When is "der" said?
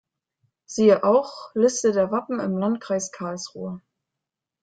1.91-2.09